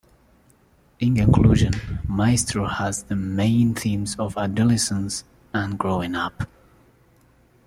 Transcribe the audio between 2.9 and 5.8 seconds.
the main themes of adolescence and